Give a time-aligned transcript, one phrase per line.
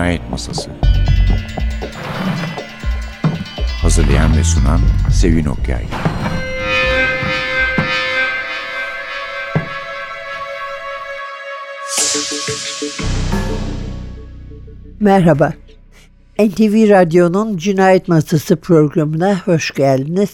[0.00, 0.70] Cinayet Masası
[3.82, 4.80] Hazırlayan ve sunan
[5.12, 5.84] Sevin Okyay
[15.00, 15.52] Merhaba.
[16.38, 20.30] NTV Radyo'nun Cinayet Masası programına hoş geldiniz.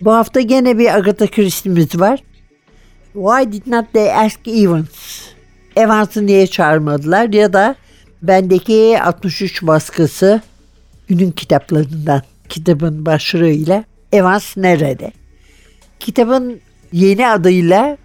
[0.00, 2.22] Bu hafta gene bir Agatha Christie'miz var.
[3.12, 5.20] Why did not they ask Evans?
[5.76, 7.76] Evans'ı niye çağırmadılar ya da
[8.22, 10.40] bendeki 63 baskısı
[11.08, 15.12] günün kitaplarından kitabın başlığıyla Evans nerede?
[16.00, 16.60] Kitabın
[16.92, 17.96] yeni adıyla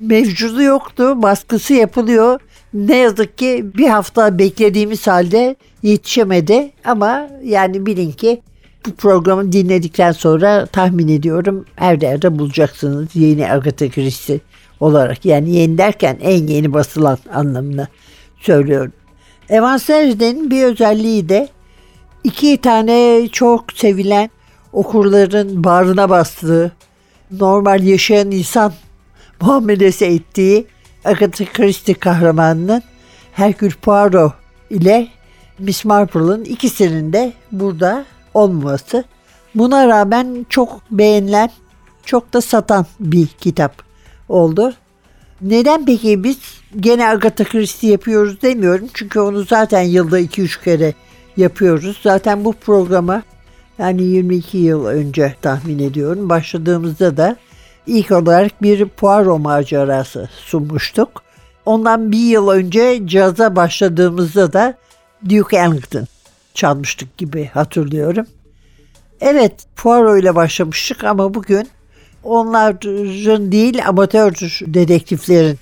[0.00, 2.40] mevcudu yoktu, baskısı yapılıyor.
[2.74, 8.42] Ne yazık ki bir hafta beklediğimiz halde yetişemedi ama yani bilin ki
[8.86, 14.40] bu programı dinledikten sonra tahmin ediyorum her yerde bulacaksınız yeni Agatha Christie
[14.80, 15.24] olarak.
[15.24, 17.88] Yani yeni derken en yeni basılan anlamına
[18.40, 18.92] söylüyorum.
[19.50, 21.48] Evans Eride'nin bir özelliği de
[22.24, 24.30] iki tane çok sevilen
[24.72, 26.72] okurların bağrına bastığı,
[27.30, 28.72] normal yaşayan insan
[29.40, 30.66] muamelesi ettiği
[31.04, 32.82] Agatha Christie kahramanının
[33.32, 34.32] Hercule Poirot
[34.70, 35.08] ile
[35.58, 38.04] Miss Marple'ın ikisinin de burada
[38.34, 39.04] olmaması.
[39.54, 41.50] Buna rağmen çok beğenilen,
[42.04, 43.82] çok da satan bir kitap
[44.28, 44.74] oldu.
[45.40, 46.38] Neden peki biz
[46.80, 48.88] gene Agatha Christie yapıyoruz demiyorum.
[48.94, 50.94] Çünkü onu zaten yılda 2-3 kere
[51.36, 52.00] yapıyoruz.
[52.02, 53.22] Zaten bu programa
[53.78, 57.36] yani 22 yıl önce tahmin ediyorum başladığımızda da
[57.86, 61.22] ilk olarak bir Poirot macerası sunmuştuk.
[61.66, 64.74] Ondan bir yıl önce caza başladığımızda da
[65.28, 66.06] Duke Ellington
[66.54, 68.26] çalmıştık gibi hatırlıyorum.
[69.20, 71.68] Evet Poirot ile başlamıştık ama bugün
[72.28, 74.32] onların değil amatör
[74.66, 75.58] dedektiflerin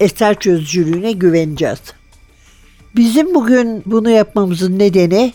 [0.00, 1.80] eser çözücülüğüne güveneceğiz.
[2.96, 5.32] Bizim bugün bunu yapmamızın nedeni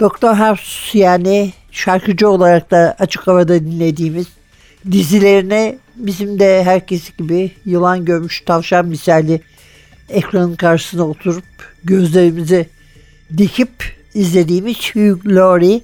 [0.00, 4.26] Doktor House yani şarkıcı olarak da açık havada dinlediğimiz
[4.90, 9.40] dizilerine bizim de herkes gibi yılan görmüş tavşan misali
[10.08, 11.44] ekranın karşısına oturup
[11.84, 12.66] gözlerimizi
[13.36, 13.70] dikip
[14.14, 15.80] izlediğimiz Hugh Laurie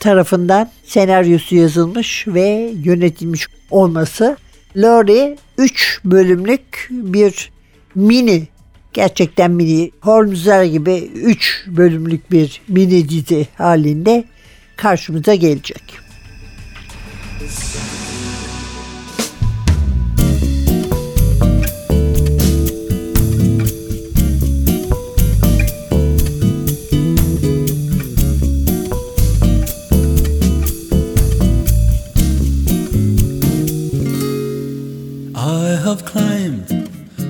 [0.00, 4.36] tarafından senaryosu yazılmış ve yönetilmiş olması.
[4.76, 7.50] Laurie 3 bölümlük bir
[7.94, 8.48] mini
[8.92, 14.24] gerçekten mini Holmes'lar gibi 3 bölümlük bir mini dizi halinde
[14.76, 15.82] karşımıza gelecek.
[35.90, 36.70] Have climbed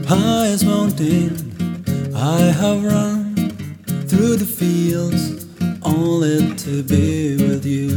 [0.06, 1.32] highest mountain.
[2.15, 3.34] I have run
[4.06, 5.47] through the fields
[5.82, 7.88] only to be with you.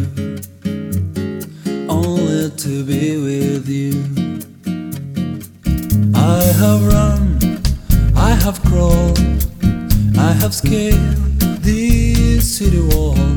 [1.89, 3.93] Only to be with you.
[6.15, 7.21] I have run,
[8.15, 9.19] I have crawled,
[10.17, 13.32] I have scaled these city walls,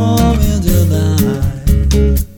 [0.00, 2.29] will delight.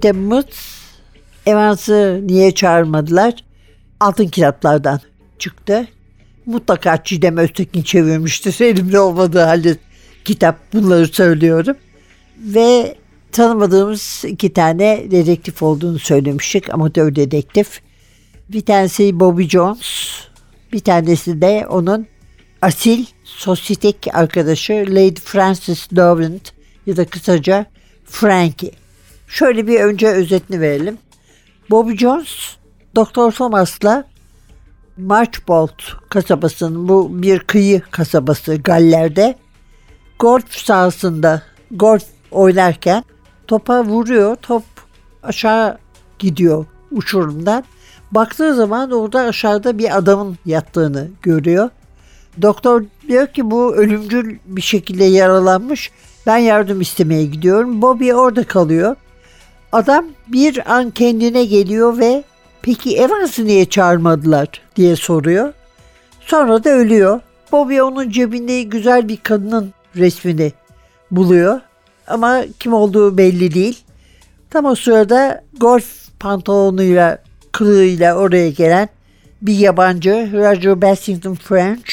[0.00, 0.44] Kitabımız
[1.46, 3.34] Evans'ı niye çağırmadılar?
[4.00, 5.00] Altın kitaplardan
[5.38, 5.88] çıktı.
[6.46, 8.60] Mutlaka Çiğdem Öztekin çevirmiştir.
[8.64, 9.76] Elimde olmadığı halde
[10.24, 11.76] kitap bunları söylüyorum.
[12.38, 12.96] Ve
[13.32, 16.74] tanımadığımız iki tane dedektif olduğunu söylemiştik.
[16.74, 17.80] Amatör dedektif.
[18.48, 20.10] Bir tanesi Bobby Jones.
[20.72, 22.06] Bir tanesi de onun
[22.62, 26.52] asil sosyetik arkadaşı Lady Frances Derwent
[26.86, 27.66] ya da kısaca
[28.04, 28.79] Frankie.
[29.30, 30.98] Şöyle bir önce özetini verelim.
[31.70, 32.56] Bobby Jones,
[32.94, 34.04] Doktor Thomas'la
[34.96, 39.34] Marchbold kasabasının bu bir kıyı kasabası Galler'de
[40.18, 43.04] golf sahasında golf oynarken
[43.46, 44.36] topa vuruyor.
[44.36, 44.62] Top
[45.22, 45.78] aşağı
[46.18, 47.64] gidiyor uçurumdan.
[48.10, 51.70] Baktığı zaman orada aşağıda bir adamın yattığını görüyor.
[52.42, 55.90] Doktor diyor ki bu ölümcül bir şekilde yaralanmış.
[56.26, 57.82] Ben yardım istemeye gidiyorum.
[57.82, 58.96] Bobby orada kalıyor.
[59.72, 62.24] Adam bir an kendine geliyor ve
[62.62, 65.52] peki Evans'ı niye çağırmadılar diye soruyor.
[66.20, 67.20] Sonra da ölüyor.
[67.52, 70.52] Bobby onun cebinde güzel bir kadının resmini
[71.10, 71.60] buluyor.
[72.06, 73.78] Ama kim olduğu belli değil.
[74.50, 75.84] Tam o sırada golf
[76.20, 77.22] pantolonuyla,
[77.52, 78.88] kılığıyla oraya gelen
[79.42, 81.90] bir yabancı Roger Bassington French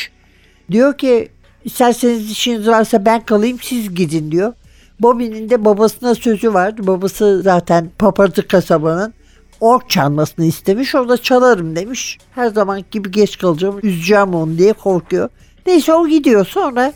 [0.71, 1.29] diyor ki
[1.65, 4.53] isterseniz işiniz varsa ben kalayım siz gidin diyor.
[4.99, 6.87] Bobby'nin de babasına sözü var.
[6.87, 9.13] Babası zaten papazı kasabanın
[9.59, 10.95] ork çalmasını istemiş.
[10.95, 12.17] Orada çalarım demiş.
[12.31, 13.79] Her zaman gibi geç kalacağım.
[13.83, 15.29] Üzeceğim onu diye korkuyor.
[15.67, 16.45] Neyse o gidiyor.
[16.45, 16.93] Sonra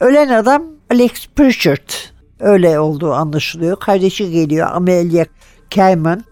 [0.00, 1.90] ölen adam Alex Pritchard.
[2.40, 3.76] Öyle olduğu anlaşılıyor.
[3.80, 5.24] Kardeşi geliyor Amelia
[5.74, 6.24] Kayman.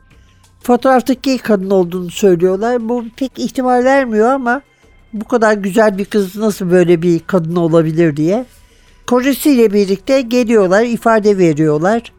[0.63, 2.89] Fotoğraftaki kadın olduğunu söylüyorlar.
[2.89, 4.61] Bu pek ihtimal vermiyor ama
[5.13, 8.45] bu kadar güzel bir kız nasıl böyle bir kadın olabilir diye.
[9.09, 12.13] Kocasıyla birlikte geliyorlar, ifade veriyorlar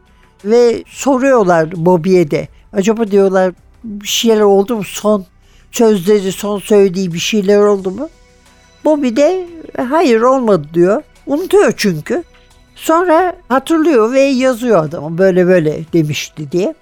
[0.44, 2.48] ve soruyorlar Bobby'ye de.
[2.72, 3.52] Acaba diyorlar
[3.84, 4.84] bir şeyler oldu mu?
[4.84, 5.24] Son
[5.72, 8.08] sözleri, son söylediği bir şeyler oldu mu?
[8.84, 9.46] Bobby de
[9.88, 11.02] hayır olmadı diyor.
[11.26, 12.24] Unutuyor çünkü.
[12.74, 16.74] Sonra hatırlıyor ve yazıyor adamı böyle böyle demişti diye.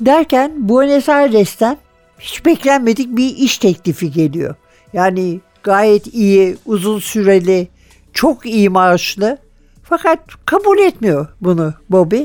[0.00, 1.76] Derken Buenos Aires'ten
[2.18, 4.54] hiç beklenmedik bir iş teklifi geliyor.
[4.92, 7.68] Yani gayet iyi, uzun süreli,
[8.14, 9.38] çok iyi maaşlı.
[9.82, 12.22] Fakat kabul etmiyor bunu Bobby.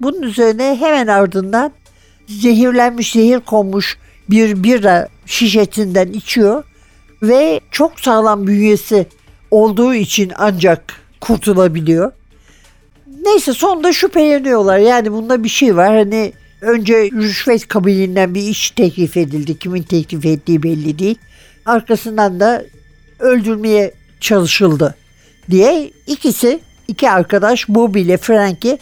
[0.00, 1.72] Bunun üzerine hemen ardından
[2.26, 3.98] zehirlenmiş, zehir konmuş
[4.30, 6.64] bir bira şişesinden içiyor
[7.22, 9.06] ve çok sağlam bünyesi
[9.50, 12.12] olduğu için ancak kurtulabiliyor.
[13.24, 14.78] Neyse sonunda şüpheleniyorlar.
[14.78, 15.96] Yani bunda bir şey var.
[15.96, 19.58] Hani önce rüşvet kabiliğinden bir iş teklif edildi.
[19.58, 21.18] Kimin teklif ettiği belli değil.
[21.66, 22.64] Arkasından da
[23.18, 24.94] öldürmeye çalışıldı
[25.50, 28.78] diye ikisi iki arkadaş Bobby ile Frankie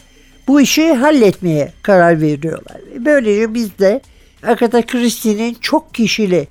[0.47, 2.77] bu işi halletmeye karar veriyorlar.
[2.99, 4.01] Böylece biz de
[4.43, 6.47] Agatha Christie'nin çok kişili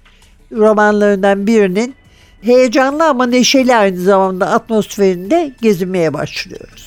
[0.53, 1.95] romanlarından birinin
[2.43, 6.87] heyecanlı ama neşeli aynı zamanda atmosferinde gezinmeye başlıyoruz.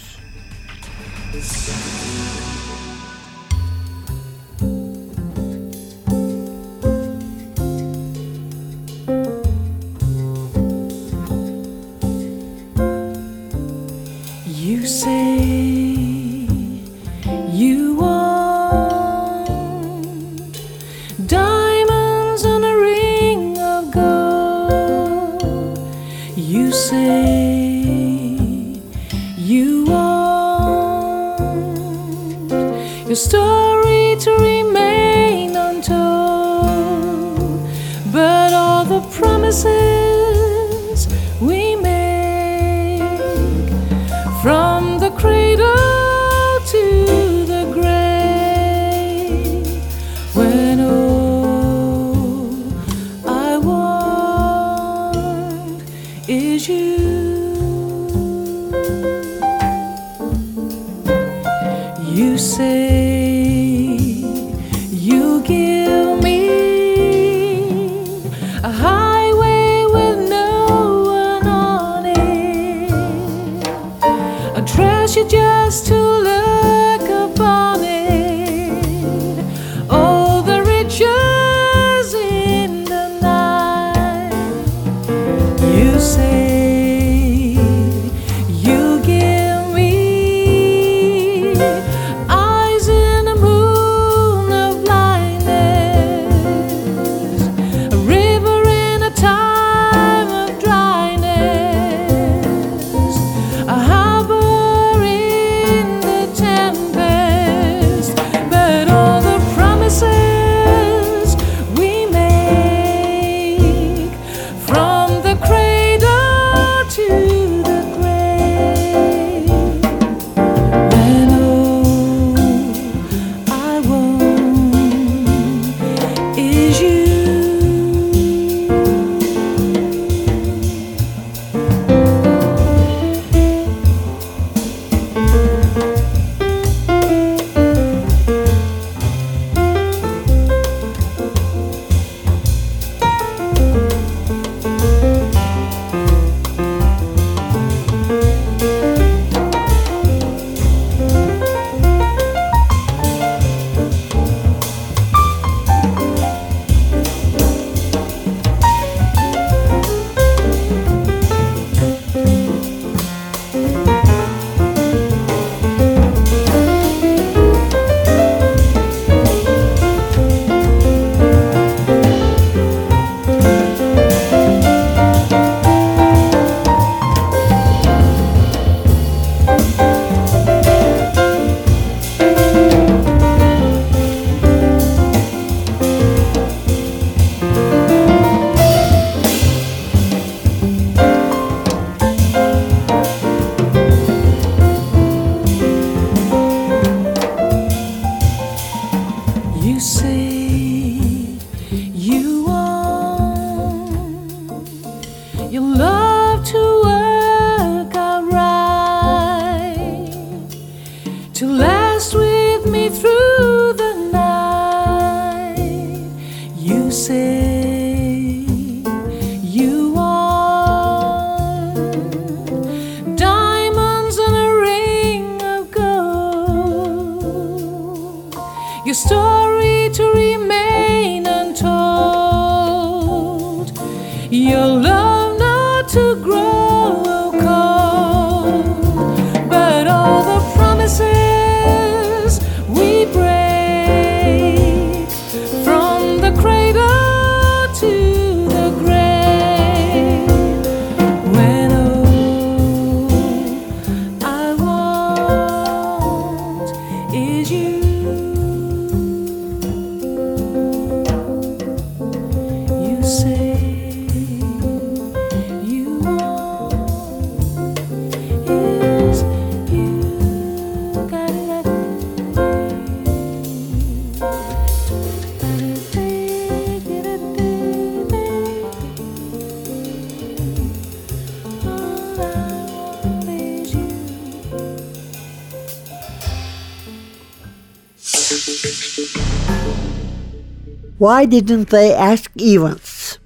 [290.99, 293.17] Why didn't they ask Evans?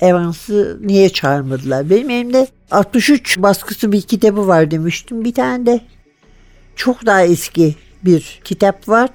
[0.00, 1.90] Evans'ı niye çağırmadılar?
[1.90, 5.24] Benim elimde 63 baskısı bir kitabı var demiştim.
[5.24, 5.80] Bir tane de
[6.76, 9.10] çok daha eski bir kitap var.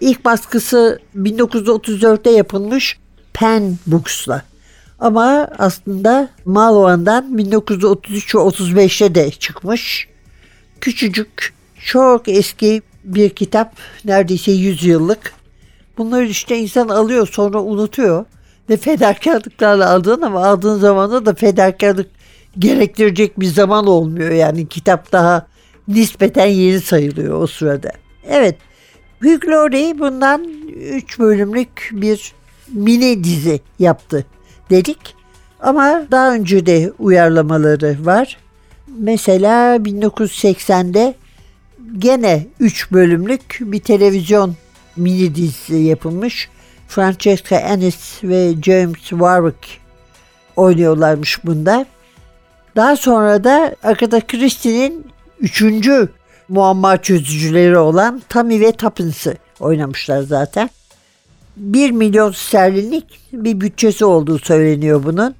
[0.00, 2.98] İlk baskısı 1934'te yapılmış
[3.32, 4.42] Pen Books'la.
[4.98, 10.08] Ama aslında Malvan'dan 1933 ve 35'te de çıkmış.
[10.80, 11.54] Küçücük,
[11.84, 13.76] çok eski bir kitap.
[14.04, 15.35] Neredeyse 100 yıllık.
[15.98, 18.24] Bunları işte insan alıyor sonra unutuyor.
[18.70, 22.10] Ve fedakarlıklarla aldığın ama aldığın zamanda da fedakarlık
[22.58, 24.30] gerektirecek bir zaman olmuyor.
[24.30, 25.46] Yani kitap daha
[25.88, 27.92] nispeten yeni sayılıyor o sırada.
[28.28, 28.56] Evet.
[29.22, 30.44] Hugh Laurie bundan
[30.92, 32.32] 3 bölümlük bir
[32.72, 34.26] mini dizi yaptı
[34.70, 35.14] dedik.
[35.60, 38.38] Ama daha önce de uyarlamaları var.
[38.98, 41.14] Mesela 1980'de
[41.98, 44.54] gene 3 bölümlük bir televizyon
[44.96, 46.48] mini dizisi yapılmış.
[46.88, 49.80] Francesca Ennis ve James Warwick
[50.56, 51.86] oynuyorlarmış bunda.
[52.76, 55.06] Daha sonra da Agatha Christie'nin
[55.40, 56.08] üçüncü
[56.48, 60.70] muamma çözücüleri olan Tammy ve Tuppence'ı oynamışlar zaten.
[61.56, 65.34] 1 milyon sterlinlik bir bütçesi olduğu söyleniyor bunun.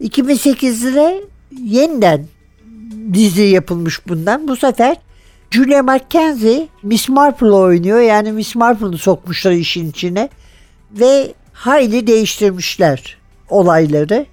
[0.00, 1.24] 2008'de
[1.62, 2.26] yeniden
[3.12, 4.48] dizi yapılmış bundan.
[4.48, 4.96] Bu sefer
[5.50, 8.00] Julia McKenzie Miss Marple oynuyor.
[8.00, 10.28] Yani Miss Marple'ı sokmuşlar işin içine.
[10.92, 14.26] Ve hayli değiştirmişler olayları.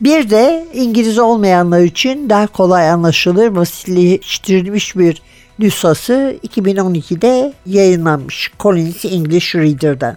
[0.00, 5.22] Bir de İngiliz olmayanlar için daha kolay anlaşılır basitleştirilmiş bir
[5.58, 10.16] nüshası 2012'de yayınlanmış Collins English Reader'dan.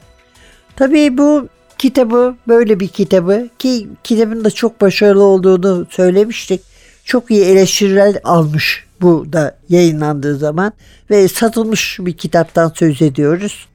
[0.75, 1.47] Tabii bu
[1.77, 6.61] kitabı böyle bir kitabı ki kitabın da çok başarılı olduğunu söylemiştik.
[7.05, 10.73] Çok iyi eleştiriler almış bu da yayınlandığı zaman
[11.09, 13.67] ve satılmış bir kitaptan söz ediyoruz.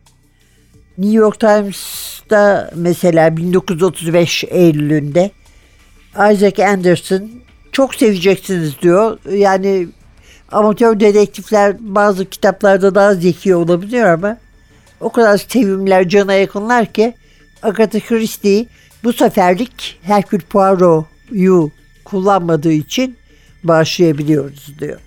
[0.99, 5.31] New York Times'ta mesela 1935 Eylül'ünde
[6.15, 7.31] Isaac Anderson
[7.73, 9.19] çok seveceksiniz diyor.
[9.31, 9.89] Yani
[10.53, 14.37] amatör dedektifler bazı kitaplarda daha zeki olabiliyor ama
[15.01, 17.15] o kadar sevimler cana yakınlar ki
[17.63, 18.67] Agatha Christie
[19.05, 21.71] bu seferlik Hercule Poirot'u
[22.05, 23.17] kullanmadığı için
[23.65, 25.01] bağışlayabiliyoruz diyor.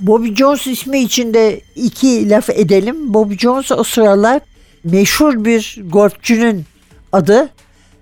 [0.00, 3.14] Bobby Jones ismi içinde iki laf edelim.
[3.14, 4.40] Bobby Jones o sıralar
[4.84, 6.64] meşhur bir golfçünün
[7.12, 7.48] adı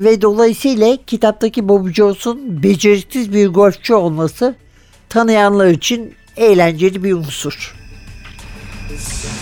[0.00, 4.54] ve dolayısıyla kitaptaki Bobby Jones'un beceriksiz bir golfçü olması
[5.08, 7.74] tanıyanlar için eğlenceli bir unsur.
[8.88, 9.35] How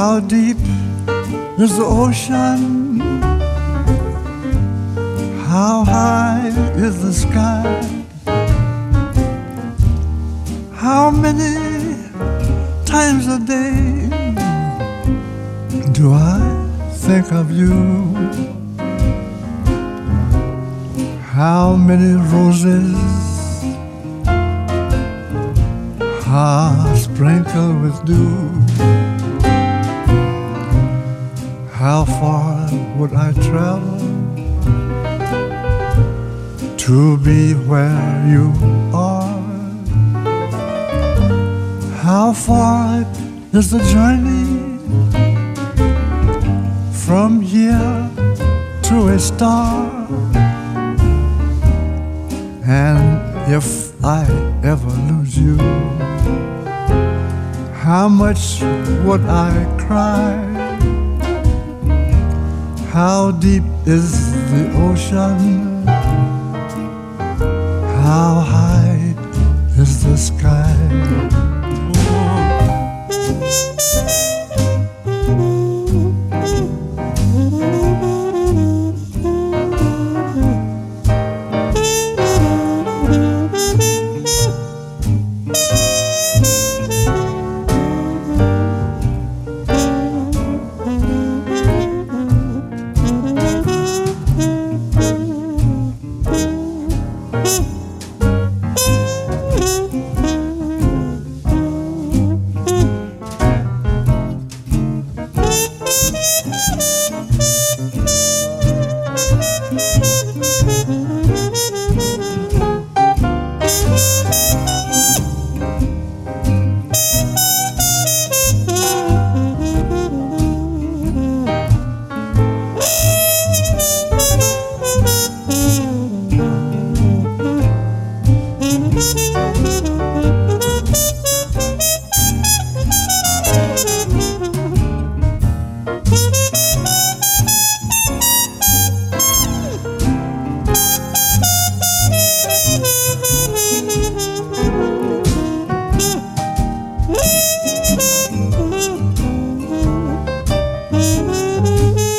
[0.00, 0.56] How deep
[1.58, 3.00] is the ocean?
[5.46, 7.68] How high is the sky?
[10.72, 11.54] How many
[12.86, 14.08] times a day
[15.92, 16.40] do I
[17.04, 17.76] think of you?
[21.20, 22.96] How many roses
[26.26, 29.09] are sprinkled with dew?
[31.90, 33.98] How far would I travel
[36.76, 38.52] to be where you
[38.94, 39.40] are?
[41.96, 43.04] How far
[43.52, 44.78] is the journey
[46.92, 48.08] from here
[48.82, 49.90] to a star?
[52.68, 53.68] And if
[54.04, 54.22] I
[54.62, 55.56] ever lose you,
[57.82, 58.62] how much
[59.04, 59.50] would I
[59.88, 60.49] cry?
[62.92, 65.86] How deep is the ocean?
[68.02, 69.14] How high
[69.78, 70.59] is the sky?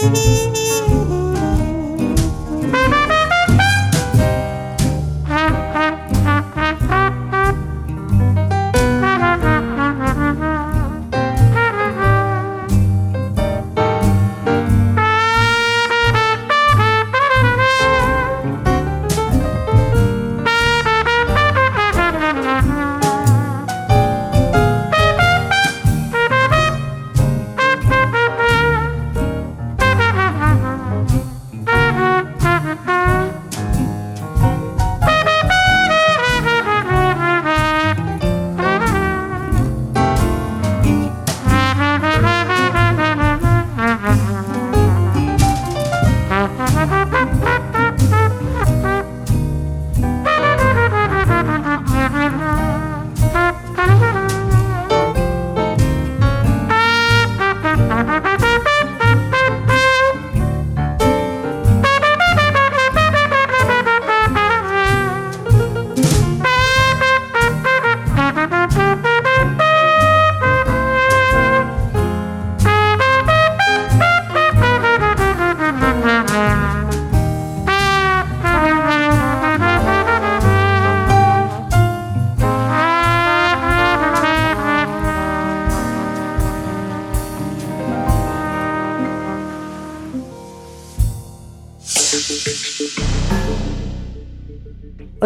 [0.02, 0.61] Música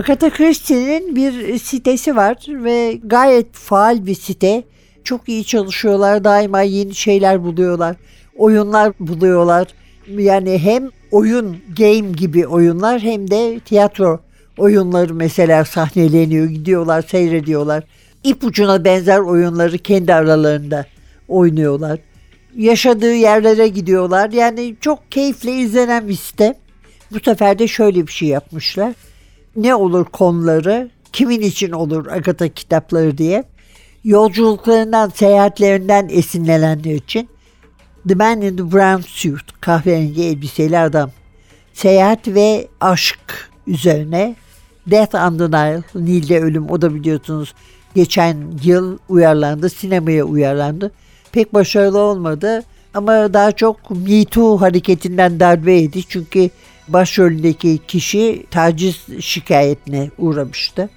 [0.06, 4.64] Agatha Christie'nin bir sitesi var ve gayet faal bir site.
[5.04, 6.24] Çok iyi çalışıyorlar.
[6.24, 7.96] Daima yeni şeyler buluyorlar.
[8.38, 9.68] Oyunlar buluyorlar.
[10.08, 14.20] Yani hem oyun, game gibi oyunlar hem de tiyatro
[14.58, 16.46] oyunları mesela sahneleniyor.
[16.46, 17.84] Gidiyorlar, seyrediyorlar.
[18.24, 20.86] İpucuna benzer oyunları kendi aralarında
[21.28, 22.00] oynuyorlar.
[22.56, 24.32] Yaşadığı yerlere gidiyorlar.
[24.32, 26.56] Yani çok keyifle izlenen bir site.
[27.12, 28.94] Bu sefer de şöyle bir şey yapmışlar.
[29.56, 33.44] Ne olur konuları, kimin için olur Agatha kitapları diye.
[34.04, 37.30] Yolculuklarından, seyahatlerinden esinlenenler için
[38.08, 41.12] The Man in the Brown Suit, kahverengi elbiseli adam.
[41.74, 44.36] Seyahat ve aşk üzerine
[44.88, 47.54] Death on the Nile, Nil'de ölüm o da biliyorsunuz
[47.96, 50.92] geçen yıl uyarlandı, sinemaya uyarlandı.
[51.32, 52.64] Pek başarılı olmadı
[52.94, 56.04] ama daha çok Me Too hareketinden darbe yedi.
[56.04, 56.50] Çünkü
[56.88, 60.90] başrolündeki kişi taciz şikayetine uğramıştı.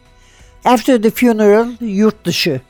[0.64, 2.60] After the Funeral yurt dışı.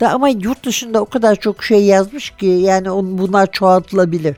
[0.00, 4.36] Da ama yurt dışında o kadar çok şey yazmış ki yani on, bunlar çoğaltılabilir.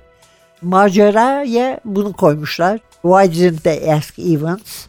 [0.62, 2.80] Maceraya bunu koymuşlar.
[3.02, 4.86] Why didn't they ask Evans?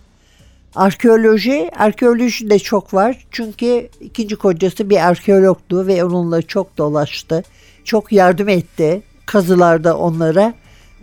[0.75, 3.25] Arkeoloji, arkeoloji de çok var.
[3.32, 7.43] Çünkü ikinci kocası bir arkeologtu ve onunla çok dolaştı.
[7.84, 10.53] Çok yardım etti kazılarda onlara.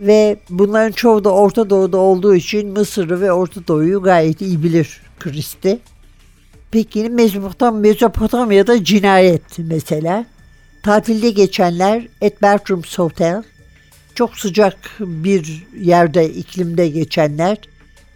[0.01, 5.01] Ve bunların çoğu da Orta Doğu'da olduğu için Mısır'ı ve Orta Doğu'yu gayet iyi bilir
[5.19, 5.79] Kristi.
[6.71, 10.25] Peki Mezopotam, Mezopotamya'da cinayet mesela.
[10.83, 13.43] Tatilde geçenler at Bertram's Hotel.
[14.15, 17.57] Çok sıcak bir yerde, iklimde geçenler.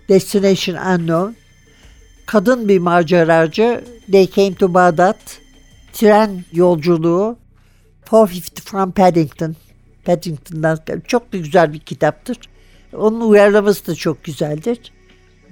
[0.09, 1.35] Destination Unknown.
[2.25, 3.83] Kadın bir maceracı.
[4.11, 5.19] They Came to Baghdad.
[5.93, 7.37] Tren yolculuğu.
[8.11, 9.55] 450 from Paddington.
[10.05, 12.37] Paddington'dan çok da güzel bir kitaptır.
[12.93, 14.79] Onun uyarlaması da çok güzeldir.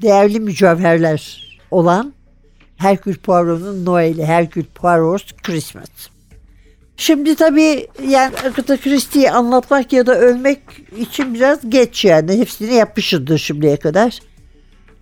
[0.01, 2.13] Değerli mücevherler olan
[2.77, 5.89] Herkül Poirot'un Noel'i, Herkül Poirot's Christmas.
[6.97, 10.59] Şimdi tabii yani Agatha Christie'yi anlatmak ya da övmek
[10.97, 12.37] için biraz geç yani.
[12.39, 14.19] Hepsini yapmışızdır şimdiye kadar.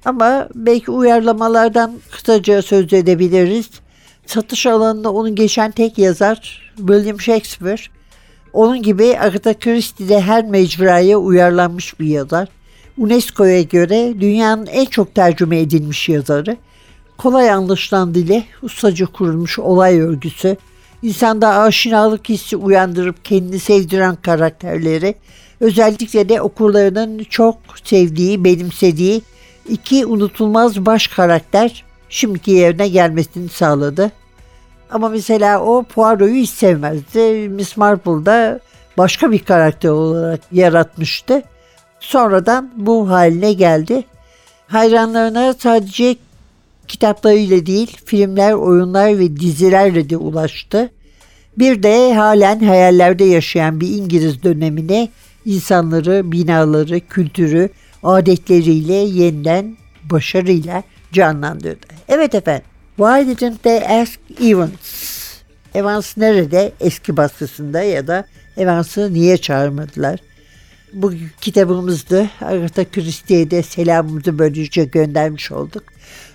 [0.06, 3.70] Ama belki uyarlamalardan kısaca söz edebiliriz.
[4.26, 7.82] Satış alanında onun geçen tek yazar William Shakespeare.
[8.54, 12.48] Onun gibi Agatha Christie de her mecraya uyarlanmış bir yazar.
[12.98, 16.58] UNESCO'ya göre dünyanın en çok tercüme edilmiş yazarı.
[17.18, 20.58] Kolay anlaşılan dile, ustaca kurulmuş olay örgüsü,
[21.04, 25.16] insanda aşinalık hissi uyandırıp kendini sevdiren karakterleri,
[25.60, 29.22] özellikle de okurlarının çok sevdiği, benimsediği
[29.70, 34.12] iki unutulmaz baş karakter şimdiki yerine gelmesini sağladı.
[34.92, 37.50] Ama mesela o Poirot'u hiç sevmezdi.
[37.50, 38.60] Miss Marple da
[38.98, 41.44] başka bir karakter olarak yaratmıştı.
[42.00, 44.04] Sonradan bu haline geldi.
[44.68, 46.16] Hayranlarına sadece
[46.88, 50.92] kitaplarıyla değil, filmler, oyunlar ve dizilerle de ulaştı.
[51.58, 55.10] Bir de halen hayallerde yaşayan bir İngiliz dönemine
[55.46, 57.70] insanları, binaları, kültürü,
[58.04, 61.88] adetleriyle yeniden başarıyla canlandırdı.
[62.08, 62.71] Evet efendim.
[62.98, 65.42] Why didn't they ask Evans?
[65.74, 66.72] Evans nerede?
[66.80, 68.26] Eski baskısında ya da
[68.58, 70.20] Evans'ı niye çağırmadılar?
[70.94, 72.30] Bu kitabımızdı.
[72.42, 75.84] Agatha Christie'ye de selamımızı böylece göndermiş olduk.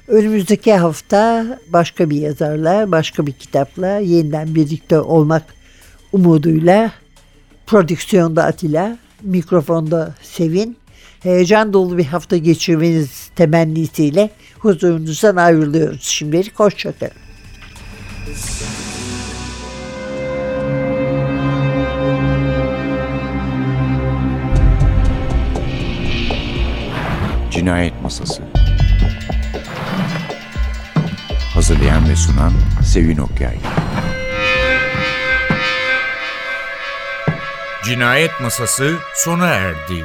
[0.09, 5.43] Önümüzdeki hafta başka bir yazarla, başka bir kitapla yeniden birlikte olmak
[6.13, 6.93] umuduyla
[7.67, 10.77] prodüksiyonda Atilla, mikrofonda Sevin,
[11.23, 16.03] heyecan dolu bir hafta geçirmeniz temennisiyle huzurunuzdan ayrılıyoruz.
[16.03, 17.13] Şimdilik hoşçakalın.
[27.51, 28.43] Cinayet Masası
[31.55, 32.53] Hazırlayan ve sunan
[32.85, 33.59] Sevin Okyay
[37.85, 40.05] Cinayet Masası sona erdi.